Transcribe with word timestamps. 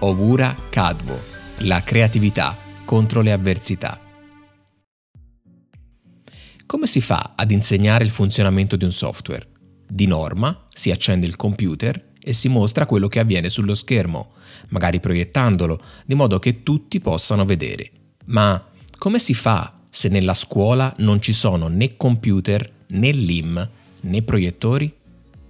Ovura 0.00 0.54
Cadvo, 0.70 1.20
la 1.62 1.82
creatività 1.82 2.56
contro 2.84 3.20
le 3.20 3.32
avversità. 3.32 4.00
Come 6.66 6.86
si 6.86 7.00
fa 7.00 7.32
ad 7.34 7.50
insegnare 7.50 8.04
il 8.04 8.10
funzionamento 8.10 8.76
di 8.76 8.84
un 8.84 8.92
software? 8.92 9.44
Di 9.88 10.06
norma 10.06 10.66
si 10.72 10.92
accende 10.92 11.26
il 11.26 11.34
computer 11.34 12.10
e 12.22 12.32
si 12.32 12.48
mostra 12.48 12.86
quello 12.86 13.08
che 13.08 13.18
avviene 13.18 13.50
sullo 13.50 13.74
schermo, 13.74 14.34
magari 14.68 15.00
proiettandolo, 15.00 15.82
di 16.06 16.14
modo 16.14 16.38
che 16.38 16.62
tutti 16.62 17.00
possano 17.00 17.44
vedere. 17.44 17.90
Ma 18.26 18.64
come 18.98 19.18
si 19.18 19.34
fa 19.34 19.80
se 19.90 20.08
nella 20.08 20.34
scuola 20.34 20.94
non 20.98 21.20
ci 21.20 21.32
sono 21.32 21.66
né 21.66 21.96
computer, 21.96 22.70
né 22.90 23.10
LIM, 23.10 23.68
né 24.02 24.22
proiettori? 24.22 24.94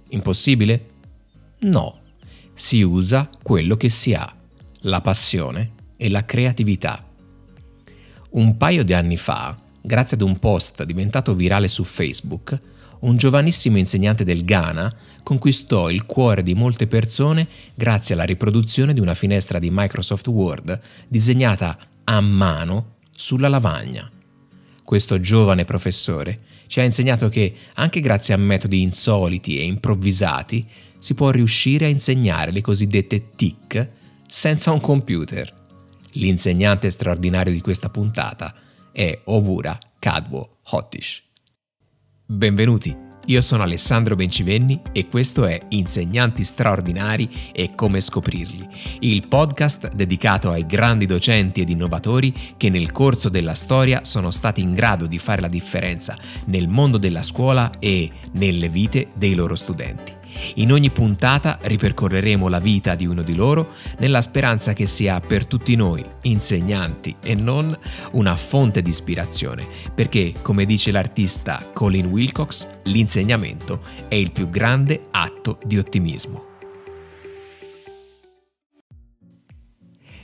Impossibile? 0.09 0.89
No, 1.59 1.99
si 2.55 2.81
usa 2.81 3.29
quello 3.43 3.77
che 3.77 3.89
si 3.89 4.15
ha 4.15 4.37
la 4.81 5.01
passione 5.01 5.71
e 5.97 6.09
la 6.09 6.25
creatività. 6.25 7.05
Un 8.31 8.57
paio 8.57 8.83
di 8.83 8.93
anni 8.93 9.17
fa, 9.17 9.57
grazie 9.81 10.15
ad 10.15 10.23
un 10.23 10.37
post 10.37 10.83
diventato 10.83 11.33
virale 11.33 11.67
su 11.67 11.83
Facebook, 11.83 12.59
un 12.99 13.15
giovanissimo 13.15 13.77
insegnante 13.77 14.23
del 14.23 14.43
Ghana 14.43 14.93
conquistò 15.23 15.89
il 15.89 16.05
cuore 16.05 16.43
di 16.43 16.53
molte 16.53 16.85
persone 16.85 17.47
grazie 17.73 18.13
alla 18.13 18.25
riproduzione 18.25 18.93
di 18.93 18.99
una 18.99 19.13
finestra 19.13 19.57
di 19.57 19.69
Microsoft 19.71 20.27
Word 20.27 20.79
disegnata 21.07 21.77
a 22.03 22.19
mano 22.19 22.95
sulla 23.15 23.47
lavagna. 23.47 24.09
Questo 24.83 25.19
giovane 25.19 25.65
professore 25.65 26.41
ci 26.67 26.79
ha 26.79 26.83
insegnato 26.83 27.29
che, 27.29 27.55
anche 27.75 27.99
grazie 27.99 28.33
a 28.33 28.37
metodi 28.37 28.81
insoliti 28.81 29.57
e 29.57 29.63
improvvisati, 29.63 30.65
si 30.99 31.13
può 31.13 31.29
riuscire 31.29 31.85
a 31.85 31.89
insegnare 31.89 32.51
le 32.51 32.61
cosiddette 32.61 33.35
TIC 33.35 33.89
senza 34.29 34.71
un 34.71 34.79
computer. 34.79 35.51
L'insegnante 36.13 36.89
straordinario 36.91 37.51
di 37.51 37.61
questa 37.61 37.89
puntata 37.89 38.53
è 38.91 39.21
Ovura 39.25 39.77
Kadwo 39.97 40.59
Hotish. 40.69 41.23
Benvenuti! 42.25 43.07
Io 43.25 43.41
sono 43.41 43.61
Alessandro 43.61 44.15
Bencivenni 44.15 44.81
e 44.91 45.07
questo 45.07 45.45
è 45.45 45.59
Insegnanti 45.69 46.43
straordinari 46.43 47.29
e 47.51 47.75
come 47.75 48.01
scoprirli, 48.01 48.67
il 49.01 49.27
podcast 49.27 49.93
dedicato 49.93 50.49
ai 50.49 50.65
grandi 50.65 51.05
docenti 51.05 51.61
ed 51.61 51.69
innovatori 51.69 52.33
che 52.57 52.69
nel 52.69 52.91
corso 52.91 53.29
della 53.29 53.53
storia 53.53 54.03
sono 54.03 54.31
stati 54.31 54.61
in 54.61 54.73
grado 54.73 55.05
di 55.05 55.19
fare 55.19 55.41
la 55.41 55.47
differenza 55.47 56.17
nel 56.45 56.67
mondo 56.67 56.97
della 56.97 57.21
scuola 57.21 57.69
e 57.77 58.09
nelle 58.33 58.69
vite 58.69 59.09
dei 59.15 59.35
loro 59.35 59.55
studenti. 59.55 60.18
In 60.55 60.71
ogni 60.71 60.91
puntata 60.91 61.59
ripercorreremo 61.61 62.47
la 62.47 62.59
vita 62.59 62.95
di 62.95 63.05
uno 63.05 63.21
di 63.21 63.35
loro 63.35 63.73
nella 63.99 64.21
speranza 64.21 64.73
che 64.73 64.87
sia 64.87 65.19
per 65.19 65.45
tutti 65.45 65.75
noi, 65.75 66.03
insegnanti 66.23 67.15
e 67.21 67.35
non, 67.35 67.77
una 68.11 68.35
fonte 68.35 68.81
di 68.81 68.89
ispirazione, 68.89 69.65
perché, 69.93 70.33
come 70.41 70.65
dice 70.65 70.91
l'artista 70.91 71.63
Colin 71.73 72.07
Wilcox, 72.07 72.67
l'insegnamento 72.83 73.81
è 74.07 74.15
il 74.15 74.31
più 74.31 74.49
grande 74.49 75.07
atto 75.11 75.59
di 75.63 75.77
ottimismo. 75.77 76.47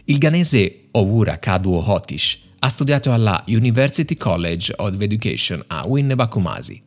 Il 0.08 0.20
ghanese 0.20 0.90
Owura 0.92 1.40
Kadwo 1.40 1.84
Hotish 1.84 2.40
ha 2.60 2.70
studiato 2.70 3.12
alla 3.12 3.44
University 3.48 4.16
College 4.16 4.74
of 4.78 5.00
Education 5.00 5.64
a 5.68 5.84
Winneba 5.88 6.28
Kumasi. 6.28 6.82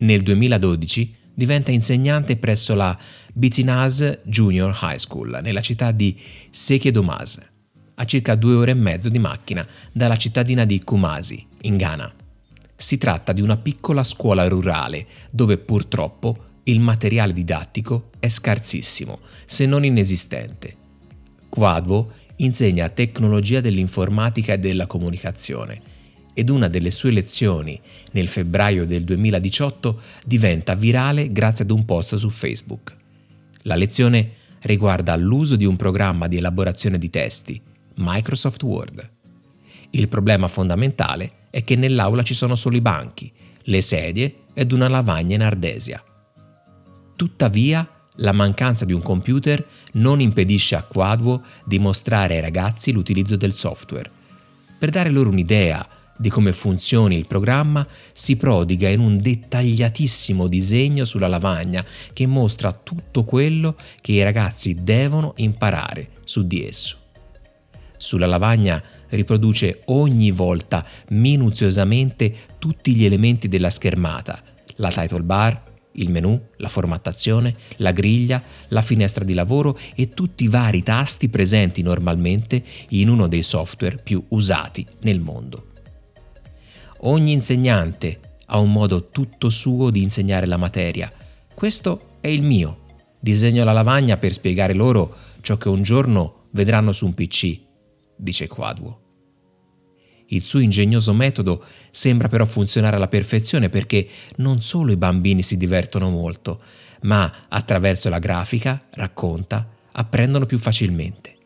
Nel 0.00 0.22
2012 0.22 1.16
diventa 1.40 1.70
insegnante 1.70 2.36
presso 2.36 2.74
la 2.74 2.94
Bitinas 3.32 4.18
Junior 4.24 4.78
High 4.82 4.98
School 4.98 5.40
nella 5.42 5.62
città 5.62 5.90
di 5.90 6.14
Sekedomas, 6.50 7.38
a 7.94 8.04
circa 8.04 8.34
due 8.34 8.52
ore 8.52 8.72
e 8.72 8.74
mezzo 8.74 9.08
di 9.08 9.18
macchina 9.18 9.66
dalla 9.90 10.16
cittadina 10.16 10.66
di 10.66 10.84
Kumasi, 10.84 11.46
in 11.62 11.78
Ghana. 11.78 12.12
Si 12.76 12.98
tratta 12.98 13.32
di 13.32 13.40
una 13.40 13.56
piccola 13.56 14.04
scuola 14.04 14.46
rurale 14.48 15.06
dove 15.30 15.56
purtroppo 15.56 16.44
il 16.64 16.80
materiale 16.80 17.32
didattico 17.32 18.10
è 18.18 18.28
scarsissimo, 18.28 19.20
se 19.46 19.64
non 19.64 19.82
inesistente. 19.82 20.76
Quadvo 21.48 22.12
insegna 22.36 22.90
tecnologia 22.90 23.62
dell'informatica 23.62 24.52
e 24.52 24.58
della 24.58 24.86
comunicazione 24.86 25.99
ed 26.34 26.48
una 26.48 26.68
delle 26.68 26.90
sue 26.90 27.10
lezioni, 27.10 27.80
nel 28.12 28.28
febbraio 28.28 28.86
del 28.86 29.04
2018, 29.04 30.00
diventa 30.24 30.74
virale 30.74 31.32
grazie 31.32 31.64
ad 31.64 31.70
un 31.70 31.84
post 31.84 32.16
su 32.16 32.30
Facebook. 32.30 32.96
La 33.62 33.74
lezione 33.74 34.32
riguarda 34.62 35.16
l'uso 35.16 35.56
di 35.56 35.64
un 35.64 35.76
programma 35.76 36.28
di 36.28 36.36
elaborazione 36.36 36.98
di 36.98 37.10
testi, 37.10 37.60
Microsoft 37.96 38.62
Word. 38.62 39.10
Il 39.90 40.08
problema 40.08 40.48
fondamentale 40.48 41.32
è 41.50 41.64
che 41.64 41.76
nell'aula 41.76 42.22
ci 42.22 42.34
sono 42.34 42.54
solo 42.54 42.76
i 42.76 42.80
banchi, 42.80 43.30
le 43.64 43.80
sedie 43.80 44.34
ed 44.54 44.72
una 44.72 44.88
lavagna 44.88 45.34
in 45.34 45.42
ardesia. 45.42 46.02
Tuttavia, 47.16 47.88
la 48.16 48.32
mancanza 48.32 48.84
di 48.84 48.92
un 48.92 49.02
computer 49.02 49.64
non 49.92 50.20
impedisce 50.20 50.76
a 50.76 50.82
Quadvo 50.82 51.42
di 51.64 51.78
mostrare 51.78 52.34
ai 52.34 52.40
ragazzi 52.40 52.92
l'utilizzo 52.92 53.36
del 53.36 53.52
software. 53.52 54.10
Per 54.78 54.90
dare 54.90 55.10
loro 55.10 55.30
un'idea 55.30 55.86
di 56.20 56.28
come 56.28 56.52
funzioni 56.52 57.16
il 57.16 57.26
programma, 57.26 57.86
si 58.12 58.36
prodiga 58.36 58.90
in 58.90 59.00
un 59.00 59.16
dettagliatissimo 59.16 60.48
disegno 60.48 61.06
sulla 61.06 61.28
lavagna 61.28 61.82
che 62.12 62.26
mostra 62.26 62.72
tutto 62.72 63.24
quello 63.24 63.74
che 64.02 64.12
i 64.12 64.22
ragazzi 64.22 64.76
devono 64.82 65.32
imparare 65.36 66.10
su 66.26 66.46
di 66.46 66.66
esso. 66.66 66.98
Sulla 67.96 68.26
lavagna 68.26 68.82
riproduce 69.08 69.80
ogni 69.86 70.30
volta 70.30 70.86
minuziosamente 71.08 72.34
tutti 72.58 72.94
gli 72.94 73.06
elementi 73.06 73.48
della 73.48 73.70
schermata, 73.70 74.42
la 74.76 74.90
title 74.90 75.22
bar, 75.22 75.68
il 75.92 76.10
menu, 76.10 76.38
la 76.58 76.68
formattazione, 76.68 77.54
la 77.76 77.92
griglia, 77.92 78.42
la 78.68 78.82
finestra 78.82 79.24
di 79.24 79.32
lavoro 79.32 79.78
e 79.94 80.10
tutti 80.10 80.44
i 80.44 80.48
vari 80.48 80.82
tasti 80.82 81.30
presenti 81.30 81.80
normalmente 81.80 82.62
in 82.90 83.08
uno 83.08 83.26
dei 83.26 83.42
software 83.42 83.96
più 83.96 84.22
usati 84.28 84.86
nel 85.00 85.20
mondo. 85.20 85.69
Ogni 87.02 87.32
insegnante 87.32 88.20
ha 88.46 88.58
un 88.58 88.72
modo 88.72 89.08
tutto 89.08 89.48
suo 89.48 89.90
di 89.90 90.02
insegnare 90.02 90.46
la 90.46 90.58
materia. 90.58 91.10
Questo 91.54 92.18
è 92.20 92.28
il 92.28 92.42
mio. 92.42 92.80
Disegno 93.18 93.64
la 93.64 93.72
lavagna 93.72 94.18
per 94.18 94.32
spiegare 94.32 94.74
loro 94.74 95.14
ciò 95.40 95.56
che 95.56 95.68
un 95.68 95.82
giorno 95.82 96.48
vedranno 96.50 96.92
su 96.92 97.06
un 97.06 97.14
PC, 97.14 97.58
dice 98.16 98.48
Quadwo. 98.48 99.00
Il 100.26 100.42
suo 100.42 100.58
ingegnoso 100.58 101.14
metodo 101.14 101.64
sembra 101.90 102.28
però 102.28 102.44
funzionare 102.44 102.96
alla 102.96 103.08
perfezione 103.08 103.70
perché 103.70 104.06
non 104.36 104.60
solo 104.60 104.92
i 104.92 104.96
bambini 104.96 105.42
si 105.42 105.56
divertono 105.56 106.10
molto, 106.10 106.60
ma 107.02 107.46
attraverso 107.48 108.10
la 108.10 108.18
grafica, 108.18 108.88
racconta, 108.92 109.66
apprendono 109.92 110.44
più 110.44 110.58
facilmente. 110.58 111.36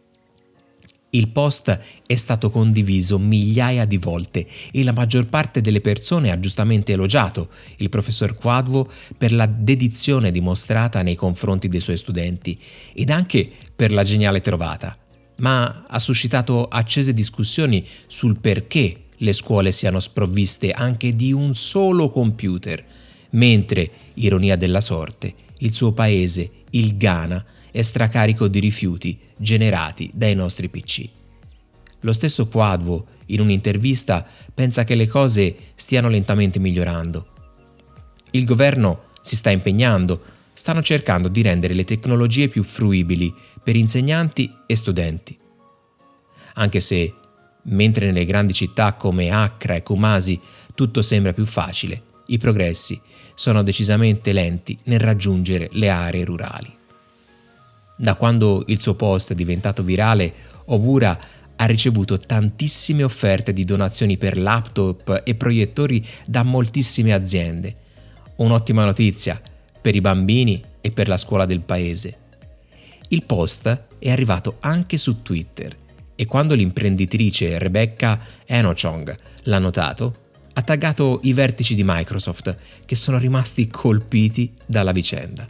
Il 1.15 1.29
post 1.29 1.79
è 2.07 2.17
stato 2.17 2.51
condiviso 2.51 3.21
migliaia 3.21 3.85
di 3.85 3.99
volte 3.99 4.47
e 4.73 4.83
la 4.83 4.93
maggior 4.93 5.27
parte 5.27 5.61
delle 5.61 5.81
persone 5.81 6.33
ha 6.33 6.41
giustamente 6.41 6.93
elogiato 6.93 7.51
il 7.77 7.89
professor 7.89 8.35
Quadvo 8.35 8.91
per 9.17 9.33
la 9.33 9.47
dedizione 9.47 10.33
dimostrata 10.33 11.03
nei 11.03 11.15
confronti 11.15 11.69
dei 11.69 11.79
suoi 11.79 11.97
studenti 11.97 12.59
ed 12.93 13.11
anche 13.11 13.49
per 13.77 13.93
la 13.93 14.03
geniale 14.03 14.41
trovata, 14.41 14.99
ma 15.37 15.85
ha 15.87 15.99
suscitato 16.01 16.67
accese 16.67 17.15
discussioni 17.15 17.87
sul 18.09 18.41
perché 18.41 19.03
le 19.19 19.33
scuole 19.33 19.71
siano 19.71 20.01
sprovviste 20.01 20.73
anche 20.73 21.15
di 21.15 21.33
un 21.33 21.55
solo 21.55 22.11
computer, 22.11 22.85
mentre, 23.31 23.89
ironia 24.15 24.57
della 24.57 24.81
sorte, 24.81 25.33
il 25.59 25.73
suo 25.73 25.93
paese, 25.93 26.51
il 26.71 26.97
Ghana, 26.97 27.45
è 27.75 27.83
stracarico 27.83 28.47
di 28.47 28.61
rifiuti 28.61 29.19
generati 29.37 30.09
dai 30.15 30.37
nostri 30.37 30.69
PC. 30.69 31.09
Lo 32.03 32.13
stesso 32.13 32.47
Quadvo, 32.47 33.07
in 33.27 33.41
un'intervista, 33.41 34.25
pensa 34.55 34.85
che 34.85 34.95
le 34.95 35.09
cose 35.09 35.57
stiano 35.75 36.09
lentamente 36.09 36.61
migliorando. 36.61 37.27
Il 38.31 38.45
governo 38.45 39.07
si 39.23 39.35
sta 39.35 39.51
impegnando, 39.51 40.23
stanno 40.53 40.83
cercando 40.83 41.27
di 41.27 41.43
rendere 41.43 41.75
le 41.75 41.83
tecnologie 41.83 42.47
più 42.47 42.63
fruibili 42.63 43.35
per 43.61 43.75
insegnanti 43.75 44.55
e 44.69 44.77
studenti. 44.77 45.37
Anche 46.55 46.79
se, 46.79 47.13
mentre 47.63 48.07
nelle 48.07 48.25
grandi 48.25 48.53
città 48.53 48.93
come 48.93 49.31
Accra 49.31 49.75
e 49.75 49.83
Kumasi 49.83 50.41
tutto 50.77 51.03
sembra 51.03 51.33
più 51.33 51.45
facile, 51.45 52.03
i 52.27 52.39
progressi 52.39 53.01
sono 53.35 53.65
decisamente 53.65 54.33
lenti 54.33 54.79
nel 54.85 55.01
raggiungere 55.01 55.71
le 55.73 55.89
aree 55.89 56.25
rurali. 56.25 56.83
Da 57.97 58.15
quando 58.15 58.65
il 58.67 58.81
suo 58.81 58.95
post 58.95 59.33
è 59.33 59.35
diventato 59.35 59.83
virale, 59.83 60.33
Ovura 60.67 61.19
ha 61.57 61.65
ricevuto 61.67 62.19
tantissime 62.19 63.05
offerte 63.05 63.53
di 63.53 63.65
donazioni 63.65 64.17
per 64.17 64.37
laptop 64.37 65.23
e 65.25 65.35
proiettori 65.35 66.05
da 66.25 66.43
moltissime 66.43 67.13
aziende. 67.13 67.77
Un'ottima 68.37 68.85
notizia 68.85 69.41
per 69.81 69.95
i 69.95 70.01
bambini 70.01 70.63
e 70.81 70.91
per 70.91 71.07
la 71.07 71.17
scuola 71.17 71.45
del 71.45 71.61
paese. 71.61 72.19
Il 73.09 73.23
post 73.25 73.85
è 73.99 74.11
arrivato 74.11 74.57
anche 74.61 74.97
su 74.97 75.23
Twitter 75.23 75.77
e 76.17 76.27
quando 76.27 76.55
l'imprenditrice 76.55 77.59
Rebecca 77.59 78.21
Enochong 78.45 79.17
l'ha 79.45 79.59
notato, 79.59 80.23
ha 80.55 80.63
taggato 80.63 81.21
i 81.23 81.33
vertici 81.33 81.75
di 81.75 81.83
Microsoft 81.85 82.57
che 82.85 82.97
sono 82.97 83.19
rimasti 83.19 83.69
colpiti 83.69 84.53
dalla 84.67 84.93
vicenda. 84.93 85.47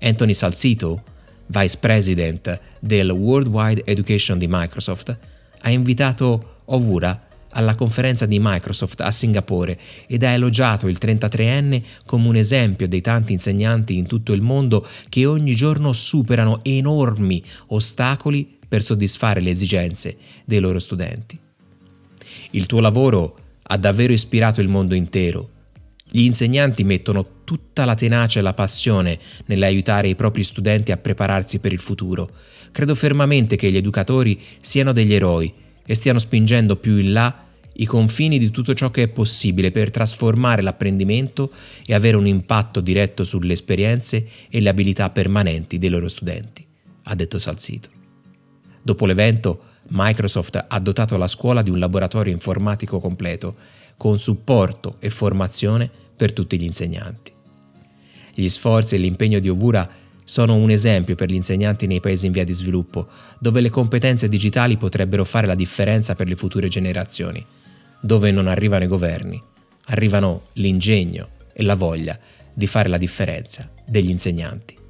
Anthony 0.00 0.34
Salsito, 0.34 1.02
vice 1.46 1.76
president 1.78 2.60
del 2.80 3.10
Worldwide 3.10 3.82
Education 3.84 4.38
di 4.38 4.46
Microsoft, 4.48 5.16
ha 5.60 5.70
invitato 5.70 6.52
Ovura 6.66 7.28
alla 7.54 7.74
conferenza 7.74 8.26
di 8.26 8.38
Microsoft 8.40 9.00
a 9.00 9.10
Singapore 9.10 9.78
ed 10.06 10.22
ha 10.22 10.30
elogiato 10.30 10.88
il 10.88 10.98
33enne 11.00 11.82
come 12.04 12.28
un 12.28 12.36
esempio 12.36 12.88
dei 12.88 13.00
tanti 13.00 13.32
insegnanti 13.32 13.96
in 13.96 14.06
tutto 14.06 14.32
il 14.32 14.42
mondo 14.42 14.86
che 15.08 15.26
ogni 15.26 15.54
giorno 15.54 15.92
superano 15.92 16.60
enormi 16.62 17.42
ostacoli 17.68 18.58
per 18.66 18.82
soddisfare 18.82 19.40
le 19.40 19.50
esigenze 19.50 20.16
dei 20.44 20.58
loro 20.58 20.78
studenti. 20.78 21.38
Il 22.50 22.66
tuo 22.66 22.80
lavoro 22.80 23.38
ha 23.62 23.76
davvero 23.76 24.12
ispirato 24.12 24.60
il 24.60 24.68
mondo 24.68 24.94
intero. 24.94 25.50
Gli 26.04 26.22
insegnanti 26.22 26.84
mettono 26.84 27.26
tutta 27.44 27.84
la 27.84 27.94
tenacia 27.94 28.40
e 28.40 28.42
la 28.42 28.54
passione 28.54 29.18
nell'aiutare 29.46 30.08
i 30.08 30.14
propri 30.14 30.42
studenti 30.42 30.92
a 30.92 30.96
prepararsi 30.96 31.58
per 31.58 31.72
il 31.72 31.78
futuro. 31.78 32.30
Credo 32.72 32.94
fermamente 32.94 33.56
che 33.56 33.70
gli 33.70 33.76
educatori 33.76 34.40
siano 34.60 34.92
degli 34.92 35.14
eroi 35.14 35.52
e 35.86 35.94
stiano 35.94 36.18
spingendo 36.18 36.76
più 36.76 36.96
in 36.96 37.12
là 37.12 37.44
i 37.74 37.86
confini 37.86 38.38
di 38.38 38.50
tutto 38.50 38.74
ciò 38.74 38.90
che 38.90 39.04
è 39.04 39.08
possibile 39.08 39.70
per 39.70 39.90
trasformare 39.90 40.62
l'apprendimento 40.62 41.50
e 41.84 41.94
avere 41.94 42.16
un 42.16 42.26
impatto 42.26 42.80
diretto 42.80 43.24
sulle 43.24 43.52
esperienze 43.52 44.26
e 44.48 44.60
le 44.60 44.68
abilità 44.68 45.10
permanenti 45.10 45.78
dei 45.78 45.88
loro 45.88 46.08
studenti, 46.08 46.64
ha 47.04 47.14
detto 47.14 47.38
Salsito. 47.38 47.90
Dopo 48.80 49.06
l'evento, 49.06 49.62
Microsoft 49.88 50.64
ha 50.68 50.78
dotato 50.78 51.16
la 51.16 51.26
scuola 51.26 51.62
di 51.62 51.70
un 51.70 51.78
laboratorio 51.78 52.32
informatico 52.32 53.00
completo, 53.00 53.56
con 53.96 54.18
supporto 54.18 54.96
e 55.00 55.10
formazione 55.10 55.90
per 56.16 56.32
tutti 56.32 56.58
gli 56.58 56.64
insegnanti. 56.64 57.33
Gli 58.34 58.48
sforzi 58.48 58.96
e 58.96 58.98
l'impegno 58.98 59.38
di 59.38 59.48
Ovura 59.48 59.88
sono 60.24 60.54
un 60.54 60.70
esempio 60.70 61.14
per 61.14 61.30
gli 61.30 61.34
insegnanti 61.34 61.86
nei 61.86 62.00
paesi 62.00 62.26
in 62.26 62.32
via 62.32 62.44
di 62.44 62.52
sviluppo, 62.52 63.06
dove 63.38 63.60
le 63.60 63.70
competenze 63.70 64.28
digitali 64.28 64.76
potrebbero 64.76 65.24
fare 65.24 65.46
la 65.46 65.54
differenza 65.54 66.14
per 66.14 66.28
le 66.28 66.36
future 66.36 66.68
generazioni, 66.68 67.44
dove 68.00 68.30
non 68.30 68.46
arrivano 68.46 68.84
i 68.84 68.88
governi, 68.88 69.40
arrivano 69.86 70.42
l'ingegno 70.54 71.28
e 71.52 71.62
la 71.62 71.76
voglia 71.76 72.18
di 72.52 72.66
fare 72.66 72.88
la 72.88 72.98
differenza 72.98 73.70
degli 73.86 74.10
insegnanti. 74.10 74.83